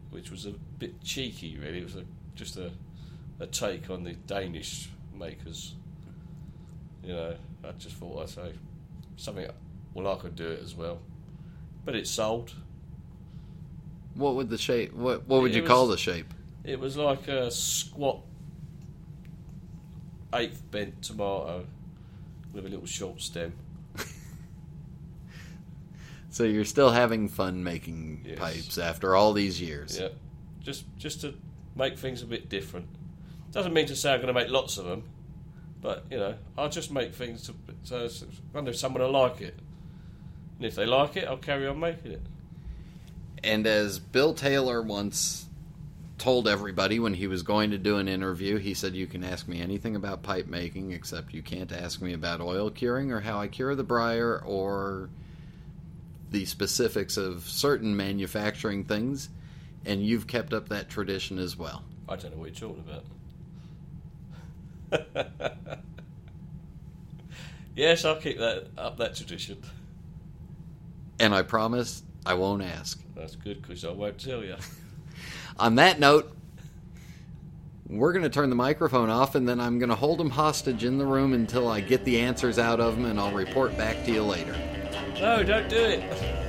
[0.09, 1.79] which was a bit cheeky, really.
[1.79, 2.03] It was a,
[2.35, 2.71] just a,
[3.39, 5.75] a take on the Danish makers.
[7.03, 8.53] You know, I just thought I'd say
[9.15, 9.47] something.
[9.93, 10.99] Well, I could do it as well,
[11.85, 12.53] but it sold.
[14.15, 14.93] What would the shape?
[14.93, 16.31] What What would It you was- call the shape?
[16.63, 18.21] It was like a squat
[20.33, 21.65] eighth bent tomato
[22.53, 23.53] with a little short stem.
[26.29, 28.39] So you're still having fun making Yes.
[28.39, 29.99] pipes after all these years.
[29.99, 30.07] Yeah,
[30.63, 31.35] just just to
[31.75, 32.87] make things a bit different.
[33.51, 35.03] Doesn't mean to say I'm going to make lots of them,
[35.79, 37.53] but you know, I'll just make things to.
[37.83, 38.09] So I
[38.55, 39.59] wonder if someone will like it,
[40.57, 42.21] and if they like it, I'll carry on making it.
[43.43, 45.47] And as Bill Taylor once
[46.17, 49.47] told everybody when he was going to do an interview, he said, You can ask
[49.47, 53.39] me anything about pipe making, except you can't ask me about oil curing or how
[53.39, 55.09] I cure the briar or
[56.31, 59.29] the specifics of certain manufacturing things.
[59.85, 61.83] And you've kept up that tradition as well.
[62.07, 63.03] I don't know what you're talking about.
[67.75, 69.61] yes, I'll keep that up that tradition.
[71.19, 73.01] And I promise I won't ask.
[73.15, 74.55] That's good because I won't tell you.
[75.57, 76.35] On that note,
[77.87, 80.83] we're going to turn the microphone off and then I'm going to hold them hostage
[80.83, 84.03] in the room until I get the answers out of them and I'll report back
[84.05, 84.55] to you later.
[85.19, 86.42] No, don't do it.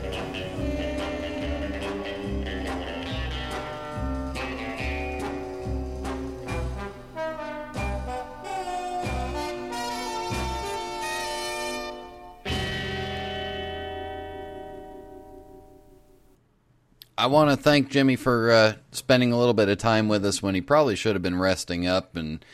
[17.25, 20.43] I want to thank Jimmy for uh, spending a little bit of time with us
[20.43, 22.17] when he probably should have been resting up.
[22.17, 22.45] And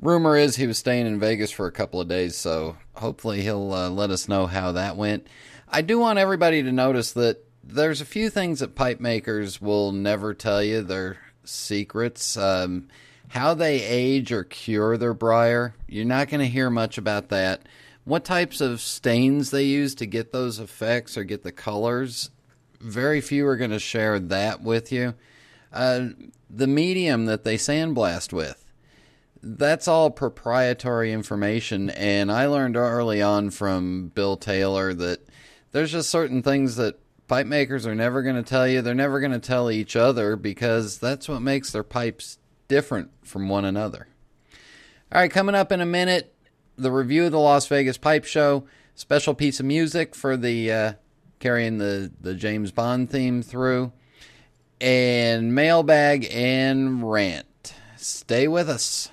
[0.00, 3.72] rumor is he was staying in Vegas for a couple of days, so hopefully he'll
[3.72, 5.28] uh, let us know how that went.
[5.68, 9.92] I do want everybody to notice that there's a few things that pipe makers will
[9.92, 10.82] never tell you.
[10.82, 12.36] They're secrets.
[12.36, 12.88] Um,
[13.28, 17.68] how they age or cure their briar, you're not going to hear much about that.
[18.02, 22.30] What types of stains they use to get those effects or get the colors,
[22.80, 25.14] very few are going to share that with you.
[25.72, 26.08] Uh,
[26.48, 28.72] the medium that they sandblast with,
[29.42, 31.90] that's all proprietary information.
[31.90, 35.20] And I learned early on from Bill Taylor that
[35.72, 38.82] there's just certain things that pipe makers are never going to tell you.
[38.82, 43.48] They're never going to tell each other because that's what makes their pipes different from
[43.48, 44.08] one another.
[45.12, 46.34] All right, coming up in a minute,
[46.76, 48.64] the review of the Las Vegas Pipe Show.
[48.94, 50.92] Special piece of music for the uh,
[51.40, 53.92] carrying the the James Bond theme through,
[54.80, 57.74] and mailbag and rant.
[57.96, 59.10] Stay with us.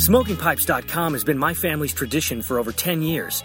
[0.00, 3.44] SmokingPipes.com has been my family's tradition for over 10 years.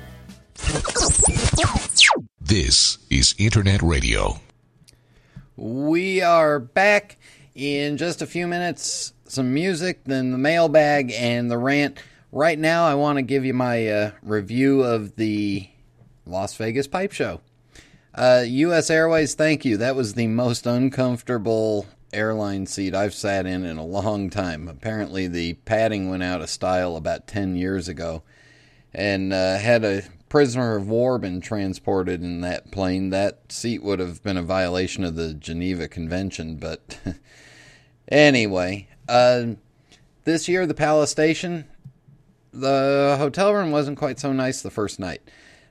[2.39, 4.39] This is Internet Radio.
[5.55, 7.17] We are back
[7.55, 9.13] in just a few minutes.
[9.25, 11.99] Some music, then the mailbag and the rant.
[12.31, 15.69] Right now, I want to give you my uh, review of the
[16.25, 17.41] Las Vegas Pipe Show.
[18.13, 18.89] Uh, U.S.
[18.89, 19.77] Airways, thank you.
[19.77, 24.67] That was the most uncomfortable airline seat I've sat in in a long time.
[24.67, 28.23] Apparently, the padding went out of style about 10 years ago.
[28.93, 33.99] And uh, had a prisoner of war been transported in that plane, that seat would
[33.99, 36.55] have been a violation of the Geneva Convention.
[36.55, 36.97] But
[38.07, 39.55] anyway, uh,
[40.23, 41.65] this year, the Palace Station,
[42.53, 45.21] the hotel room wasn't quite so nice the first night.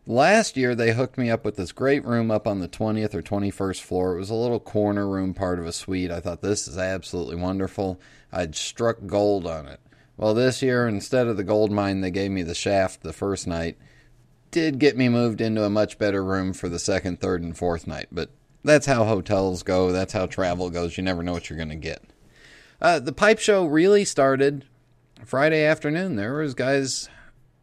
[0.06, 3.22] Last year, they hooked me up with this great room up on the 20th or
[3.22, 4.14] 21st floor.
[4.14, 6.10] It was a little corner room, part of a suite.
[6.10, 7.98] I thought this is absolutely wonderful.
[8.30, 9.80] I'd struck gold on it.
[10.18, 13.46] Well, this year, instead of the gold mine, they gave me the shaft the first
[13.46, 13.78] night.
[14.50, 17.86] Did get me moved into a much better room for the second, third, and fourth
[17.86, 18.08] night.
[18.10, 18.30] But
[18.64, 19.92] that's how hotels go.
[19.92, 20.96] That's how travel goes.
[20.96, 22.02] You never know what you're going to get.
[22.80, 24.64] Uh, the pipe show really started
[25.24, 26.16] Friday afternoon.
[26.16, 27.08] There was guys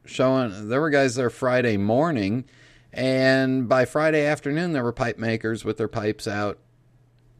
[0.06, 2.45] showing there were guys there Friday morning,
[2.93, 6.60] and by Friday afternoon there were pipe makers with their pipes out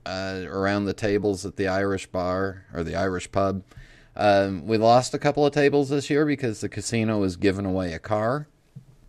[0.05, 3.63] uh, around the tables at the Irish bar or the Irish pub.
[4.15, 7.93] Um, we lost a couple of tables this year because the casino was giving away
[7.93, 8.47] a car.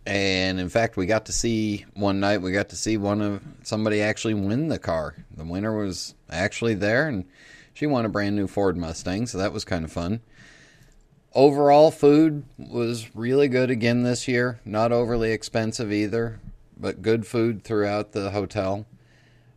[0.05, 2.41] And in fact, we got to see one night.
[2.41, 5.15] We got to see one of somebody actually win the car.
[5.35, 7.25] The winner was actually there, and
[7.73, 10.21] she won a brand new Ford Mustang, so that was kind of fun.
[11.33, 14.59] Overall, food was really good again this year.
[14.65, 16.39] Not overly expensive either,
[16.75, 18.87] but good food throughout the hotel.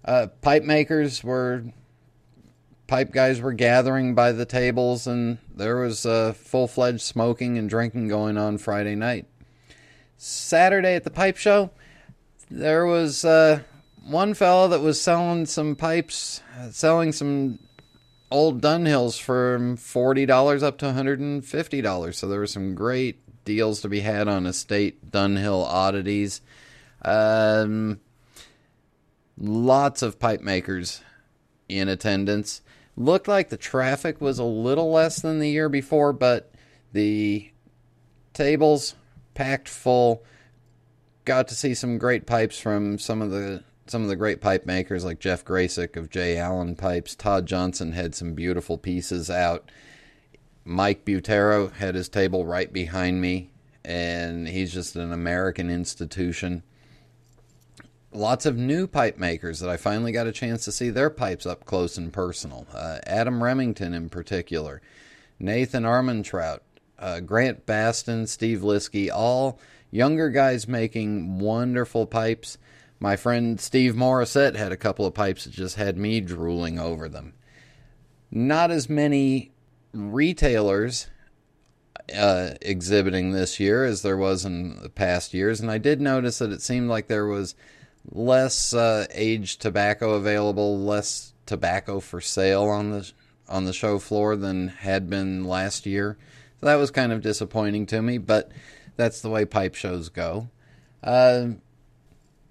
[0.04, 1.64] Uh, pipe makers were,
[2.88, 7.70] pipe guys were gathering by the tables, and there was uh, full fledged smoking and
[7.70, 9.26] drinking going on Friday night.
[10.24, 11.70] Saturday at the pipe show,
[12.48, 13.60] there was uh,
[14.04, 17.58] one fellow that was selling some pipes, selling some
[18.30, 22.14] old Dunhills from $40 up to $150.
[22.14, 26.40] So there were some great deals to be had on estate Dunhill oddities.
[27.04, 27.98] Um,
[29.36, 31.02] lots of pipe makers
[31.68, 32.62] in attendance.
[32.96, 36.52] Looked like the traffic was a little less than the year before, but
[36.92, 37.50] the
[38.34, 38.94] tables
[39.34, 40.24] packed full.
[41.24, 44.64] Got to see some great pipes from some of the some of the great pipe
[44.64, 46.36] makers like Jeff Gracik of J.
[46.38, 47.14] Alan Pipes.
[47.14, 49.70] Todd Johnson had some beautiful pieces out.
[50.64, 53.50] Mike Butera had his table right behind me,
[53.84, 56.62] and he's just an American institution.
[58.12, 61.46] Lots of new pipe makers that I finally got a chance to see their pipes
[61.46, 62.66] up close and personal.
[62.72, 64.80] Uh, Adam Remington, in particular,
[65.40, 66.60] Nathan Armentrout,
[67.02, 69.60] uh, Grant Batson, Steve Liskey, all
[69.90, 72.56] younger guys making wonderful pipes
[73.02, 77.08] my friend Steve Morissette had a couple of pipes that just had me drooling over
[77.08, 77.34] them.
[78.30, 79.50] Not as many
[79.92, 81.10] retailers
[82.16, 86.38] uh, exhibiting this year as there was in the past years, and I did notice
[86.38, 87.56] that it seemed like there was
[88.08, 93.12] less uh, aged tobacco available, less tobacco for sale on the
[93.48, 96.16] on the show floor than had been last year.
[96.62, 98.52] So that was kind of disappointing to me, but
[98.94, 100.48] that's the way pipe shows go.
[101.02, 101.54] Uh,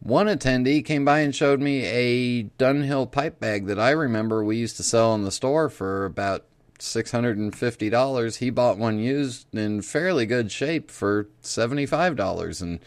[0.02, 4.58] one attendee came by and showed me a Dunhill pipe bag that I remember we
[4.58, 6.44] used to sell in the store for about
[6.78, 8.38] $650.
[8.38, 12.62] He bought one used in fairly good shape for $75.
[12.62, 12.80] And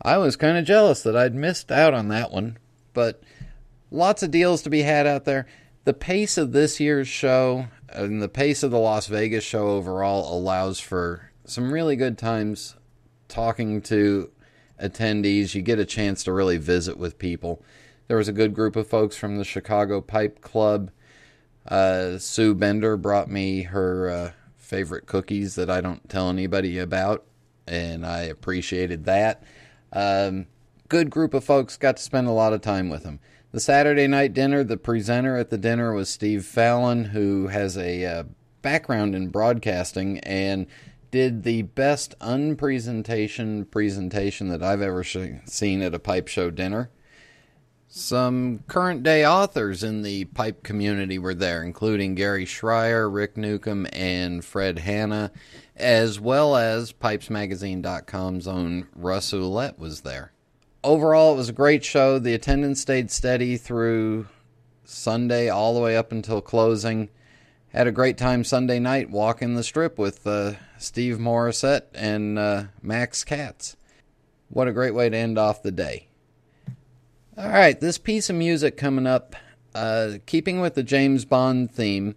[0.00, 2.58] I was kind of jealous that I'd missed out on that one.
[2.94, 3.20] But
[3.90, 5.48] lots of deals to be had out there.
[5.82, 10.36] The pace of this year's show and the pace of the Las Vegas show overall
[10.36, 12.76] allows for some really good times
[13.28, 14.30] talking to
[14.80, 15.54] attendees.
[15.54, 17.62] You get a chance to really visit with people.
[18.08, 20.90] There was a good group of folks from the Chicago Pipe Club.
[21.66, 27.24] Uh, Sue Bender brought me her uh, favorite cookies that I don't tell anybody about,
[27.66, 29.42] and I appreciated that.
[29.92, 30.46] Um,
[30.88, 33.18] good group of folks, got to spend a lot of time with them.
[33.56, 38.04] The Saturday night dinner, the presenter at the dinner was Steve Fallon, who has a
[38.04, 38.24] uh,
[38.60, 40.66] background in broadcasting and
[41.10, 46.90] did the best unpresentation presentation that I've ever sh- seen at a pipe show dinner.
[47.88, 53.86] Some current day authors in the pipe community were there, including Gary Schrier, Rick Newcombe,
[53.90, 55.32] and Fred Hanna,
[55.74, 60.32] as well as PipesMagazine.com's own Russ Ouellette was there.
[60.86, 62.20] Overall, it was a great show.
[62.20, 64.28] The attendance stayed steady through
[64.84, 67.08] Sunday all the way up until closing.
[67.70, 72.64] Had a great time Sunday night walking the strip with uh, Steve Morissette and uh,
[72.82, 73.76] Max Katz.
[74.48, 76.06] What a great way to end off the day.
[77.36, 79.34] All right, this piece of music coming up,
[79.74, 82.14] uh, keeping with the James Bond theme.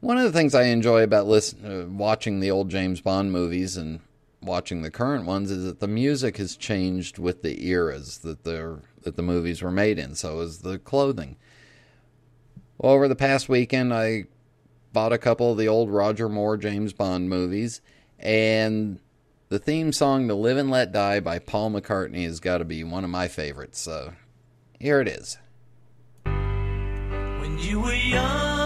[0.00, 3.76] One of the things I enjoy about listen, uh, watching the old James Bond movies
[3.76, 4.00] and
[4.46, 8.80] watching the current ones is that the music has changed with the eras that the
[9.02, 10.14] that the movies were made in.
[10.14, 11.36] So is the clothing.
[12.78, 14.24] Well, over the past weekend, I
[14.92, 17.80] bought a couple of the old Roger Moore James Bond movies,
[18.18, 18.98] and
[19.48, 22.82] the theme song to Live and Let Die by Paul McCartney has got to be
[22.82, 23.78] one of my favorites.
[23.78, 24.14] So
[24.78, 25.38] here it is.
[26.24, 28.65] When you were young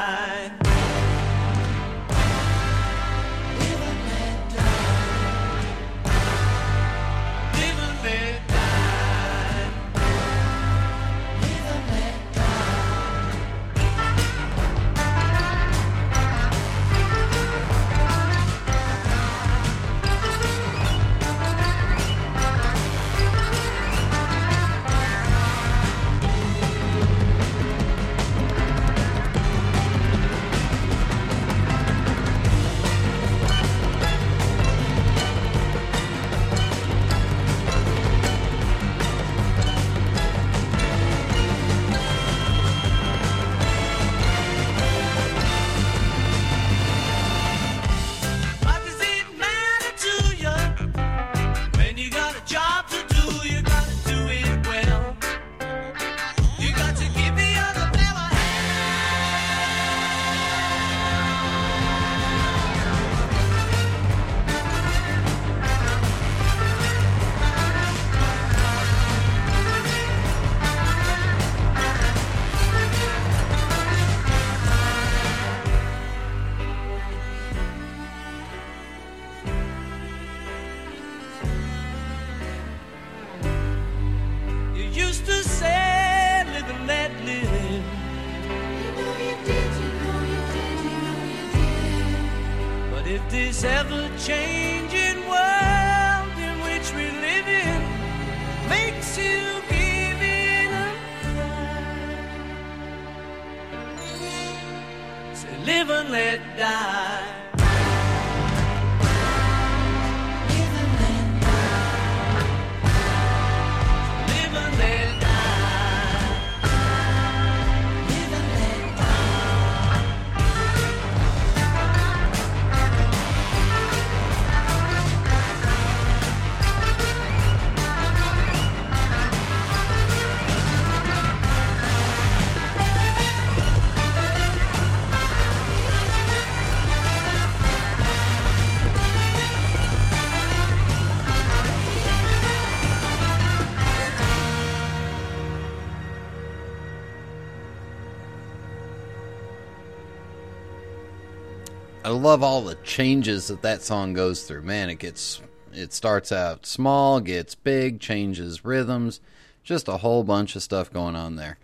[152.21, 154.61] Love all the changes that that song goes through.
[154.61, 155.41] Man, it gets
[155.73, 159.19] it starts out small, gets big, changes rhythms,
[159.63, 161.57] just a whole bunch of stuff going on there.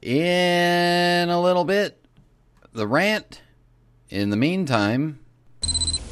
[0.00, 2.02] In a little bit,
[2.72, 3.42] the rant.
[4.10, 5.18] In the meantime,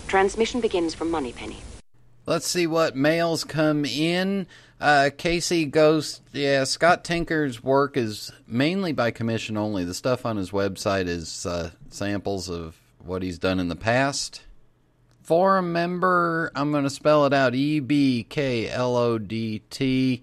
[0.07, 1.57] Transmission begins from Moneypenny.
[2.26, 4.47] Let's see what mails come in.
[4.78, 9.84] Uh, Casey Ghost, yeah, Scott Tinker's work is mainly by commission only.
[9.84, 14.42] The stuff on his website is uh, samples of what he's done in the past.
[15.22, 20.22] Forum member, I'm going to spell it out E B K L O D T.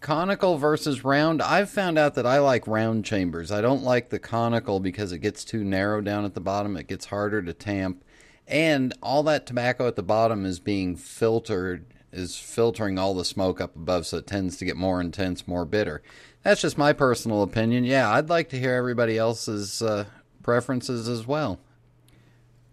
[0.00, 1.40] Conical versus round.
[1.40, 3.52] I've found out that I like round chambers.
[3.52, 6.76] I don't like the conical because it gets too narrow down at the bottom.
[6.76, 8.04] It gets harder to tamp.
[8.48, 13.60] And all that tobacco at the bottom is being filtered, is filtering all the smoke
[13.60, 16.02] up above, so it tends to get more intense, more bitter.
[16.42, 17.84] That's just my personal opinion.
[17.84, 20.06] Yeah, I'd like to hear everybody else's uh,
[20.42, 21.60] preferences as well.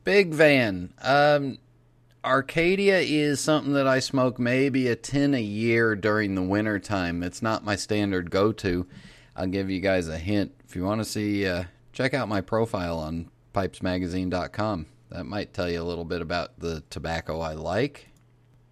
[0.09, 0.91] Big Van.
[1.03, 1.59] Um,
[2.25, 7.21] Arcadia is something that I smoke maybe a tin a year during the winter time.
[7.21, 8.87] It's not my standard go to.
[9.35, 10.53] I'll give you guys a hint.
[10.67, 14.87] If you want to see, uh, check out my profile on pipesmagazine.com.
[15.11, 18.09] That might tell you a little bit about the tobacco I like.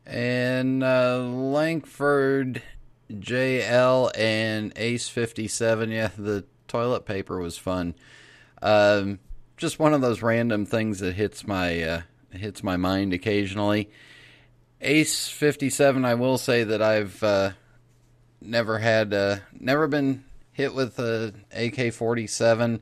[0.08, 2.64] And uh, Langford
[3.12, 5.92] JL and Ace 57.
[5.92, 7.94] Yeah, the toilet paper was fun.
[8.64, 9.20] Um,
[9.58, 12.02] just one of those random things that hits my uh,
[12.32, 13.90] hits my mind occasionally.
[14.80, 17.52] Ace 57, I will say that I've uh,
[18.40, 22.80] never had, uh, never been hit with a AK 47.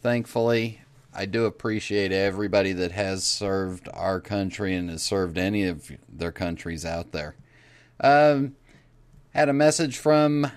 [0.00, 0.80] thankfully.
[1.16, 6.32] I do appreciate everybody that has served our country and has served any of their
[6.32, 7.36] countries out there.
[8.00, 8.56] Um,
[9.30, 10.50] had a message from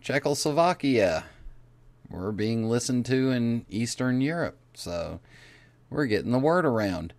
[0.00, 1.26] Czechoslovakia.
[2.08, 5.20] We're being listened to in Eastern Europe, so
[5.88, 7.12] we're getting the word around.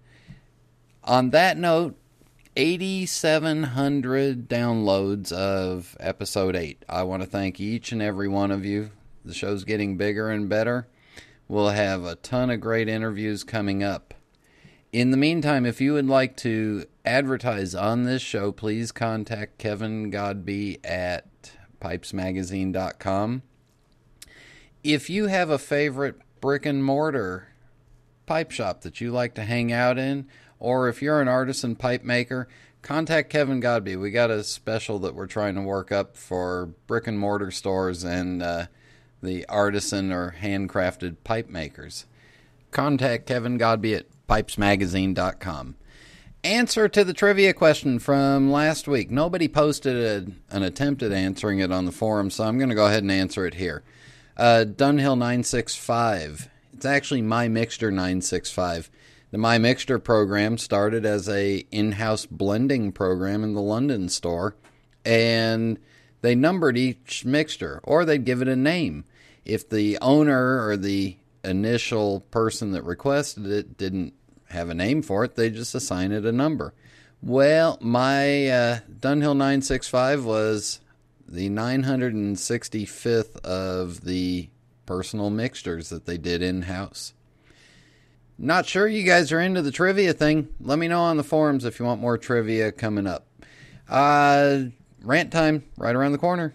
[1.04, 1.98] On that note,
[2.56, 6.84] 8,700 downloads of episode 8.
[6.90, 8.92] I want to thank each and every one of you.
[9.24, 10.88] The show's getting bigger and better.
[11.48, 14.14] We'll have a ton of great interviews coming up.
[14.92, 20.12] In the meantime, if you would like to advertise on this show, please contact Kevin
[20.12, 23.44] Godbee at pipesmagazine.com.
[24.84, 27.48] If you have a favorite brick and mortar
[28.26, 30.28] pipe shop that you like to hang out in,
[30.60, 32.48] or if you're an artisan pipe maker,
[32.82, 34.00] contact Kevin Godbee.
[34.00, 38.04] We got a special that we're trying to work up for brick and mortar stores
[38.04, 38.66] and uh,
[39.22, 42.06] the artisan or handcrafted pipe makers.
[42.72, 45.76] Contact Kevin Godbee at pipesmagazine.com.
[46.44, 49.12] Answer to the trivia question from last week.
[49.12, 52.76] Nobody posted a, an attempt at answering it on the forum, so I'm going to
[52.76, 53.84] go ahead and answer it here.
[54.38, 56.50] Uh, Dunhill 965.
[56.74, 58.90] It's actually My Mixture 965.
[59.32, 64.56] The My Mixture program started as a in-house blending program in the London store,
[65.06, 65.80] and
[66.22, 69.06] they numbered each mixture, or they'd give it a name.
[69.46, 74.14] If the owner or the initial person that requested it didn't
[74.50, 76.74] have a name for it, they just assign it a number.
[77.22, 80.80] Well, my uh, Dunhill 965 was
[81.32, 84.50] the 965th of the
[84.86, 87.14] personal mixtures that they did in house.
[88.38, 90.50] Not sure you guys are into the trivia thing.
[90.60, 93.28] Let me know on the forums if you want more trivia coming up.
[93.88, 94.64] Uh,
[95.04, 96.54] rant time right around the corner.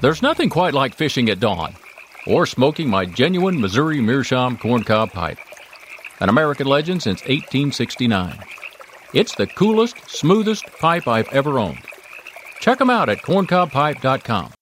[0.00, 1.76] There's nothing quite like fishing at dawn
[2.26, 5.38] or smoking my genuine Missouri Meerschaum corncob pipe,
[6.20, 8.38] an American legend since 1869.
[9.12, 11.82] It's the coolest, smoothest pipe I've ever owned.
[12.60, 14.52] Check them out at corncobpipe.com.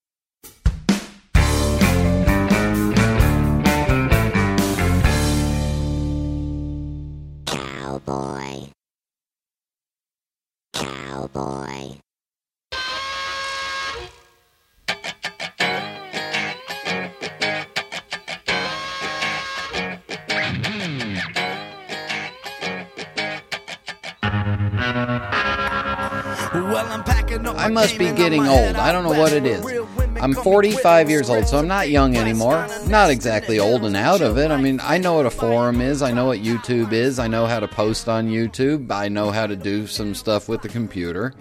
[27.62, 28.74] I must be getting old.
[28.74, 29.64] I don't know what it is.
[30.20, 32.66] I'm 45 years old, so I'm not young anymore.
[32.86, 34.50] Not exactly old and out of it.
[34.50, 36.02] I mean, I know what a forum is.
[36.02, 37.18] I know what YouTube is.
[37.20, 38.90] I know how to post on YouTube.
[38.90, 41.34] I know how to do some stuff with the computer.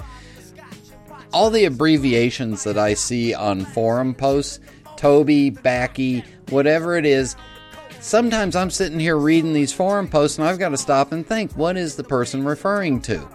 [1.33, 4.59] All the abbreviations that I see on forum posts,
[4.97, 7.35] Toby, Backy, whatever it is,
[7.99, 11.51] sometimes I'm sitting here reading these forum posts and I've got to stop and think,
[11.53, 13.27] what is the person referring to?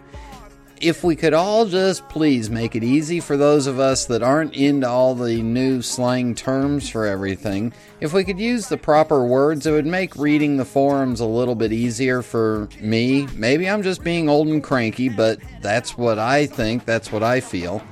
[0.80, 4.54] If we could all just please make it easy for those of us that aren't
[4.54, 9.66] into all the new slang terms for everything, if we could use the proper words,
[9.66, 13.26] it would make reading the forums a little bit easier for me.
[13.34, 17.40] Maybe I'm just being old and cranky, but that's what I think, that's what I
[17.40, 17.82] feel.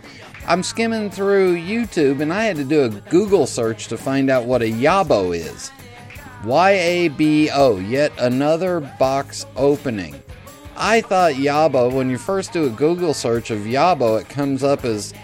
[0.46, 4.44] I'm skimming through YouTube and I had to do a Google search to find out
[4.44, 5.70] what a Yabo is.
[6.44, 10.14] Y A B O, yet another box opening.
[10.76, 14.84] I thought Yabo, when you first do a Google search of Yabo, it comes up
[14.84, 15.14] as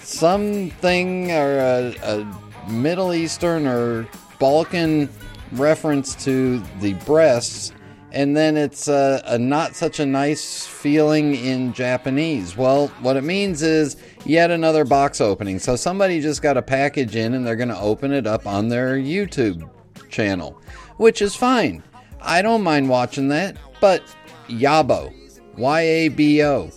[0.00, 5.08] something or a, a Middle Eastern or Balkan
[5.52, 7.72] reference to the breasts,
[8.12, 12.56] and then it's a, a, not such a nice feeling in Japanese.
[12.56, 15.58] Well, what it means is yet another box opening.
[15.58, 18.68] So somebody just got a package in and they're going to open it up on
[18.68, 19.68] their YouTube
[20.08, 20.60] channel,
[20.96, 21.82] which is fine.
[22.22, 24.02] I don't mind watching that, but
[24.48, 25.12] Yabo.
[25.56, 26.70] Y A B O.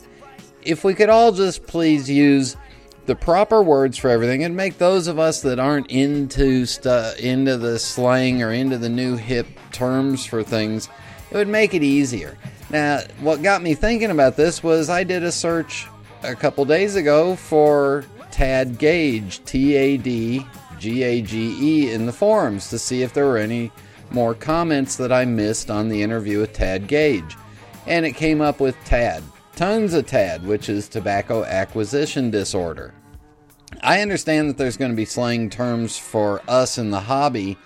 [0.62, 2.56] If we could all just please use
[3.06, 7.58] the proper words for everything and make those of us that aren't into stu- into
[7.58, 10.90] the slang or into the new hip terms for things,
[11.32, 12.38] it would make it easier.
[12.70, 15.88] Now, what got me thinking about this was I did a search
[16.24, 20.46] a couple days ago for Tad Gage, T A D
[20.78, 23.72] G A G E, in the forums to see if there were any
[24.12, 27.36] more comments that I missed on the interview with Tad Gage
[27.88, 29.24] and it came up with TAD.
[29.56, 32.94] Tons of TAD, which is tobacco acquisition disorder.
[33.82, 37.58] I understand that there's going to be slang terms for us in the hobby,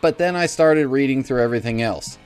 [0.00, 2.18] but then I started reading through everything else.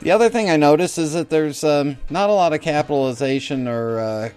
[0.00, 3.98] The other thing I noticed is that there's um, not a lot of capitalization or
[3.98, 4.30] uh,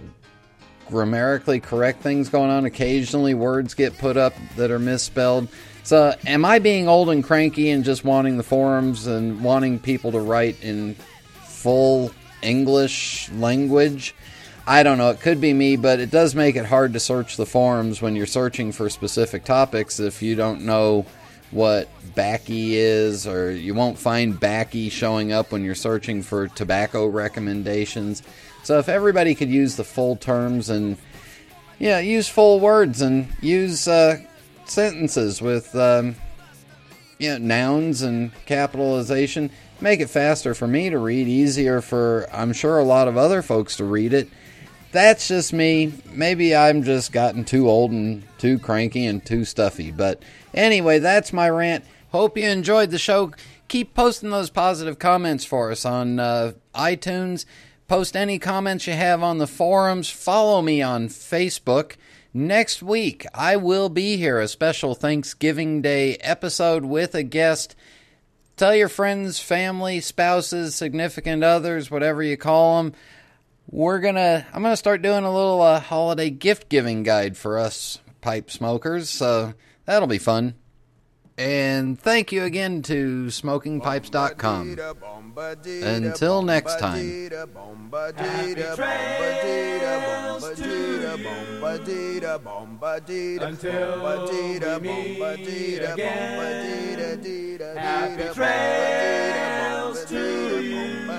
[0.90, 2.66] grammatically correct things going on.
[2.66, 5.48] Occasionally, words get put up that are misspelled.
[5.84, 10.12] So, am I being old and cranky and just wanting the forums and wanting people
[10.12, 10.96] to write in
[11.44, 12.12] full
[12.44, 14.16] English language?
[14.66, 15.10] I don't know.
[15.10, 18.16] It could be me, but it does make it hard to search the forums when
[18.16, 21.06] you're searching for specific topics if you don't know
[21.52, 27.08] what backy is, or you won't find backy showing up when you're searching for tobacco
[27.08, 28.24] recommendations.
[28.64, 30.98] So if everybody could use the full terms and
[31.80, 34.18] yeah, use full words and use uh,
[34.66, 36.16] sentences with um,
[37.20, 39.52] you know, nouns and capitalization,
[39.84, 43.42] make it faster for me to read, easier for I'm sure a lot of other
[43.42, 44.30] folks to read it.
[44.94, 45.92] That's just me.
[46.12, 49.92] Maybe I'm just gotten too old and too cranky and too stuffy.
[49.92, 50.24] But
[50.54, 51.84] anyway, that's my rant.
[52.12, 53.32] Hope you enjoyed the show.
[53.68, 57.46] Keep posting those positive comments for us on uh, iTunes.
[57.88, 60.10] Post any comments you have on the forums.
[60.10, 61.96] Follow me on Facebook.
[62.34, 67.76] Next week, I will be here, a special Thanksgiving Day episode with a guest.
[68.56, 72.94] Tell your friends, family, spouses, significant others, whatever you call them.
[73.68, 78.00] We're gonna, I'm gonna start doing a little uh, holiday gift giving guide for us
[78.22, 80.54] pipe smokers, so that'll be fun.
[81.38, 84.78] And thank you again to smokingpipes.com.
[85.66, 87.32] Until next time.
[93.42, 94.02] Until
[94.80, 97.60] we meet again.
[97.78, 101.10] Happy trails to you.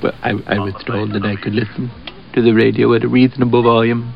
[0.00, 1.90] But I, I was told that I could listen
[2.34, 4.08] to the radio at a reasonable volume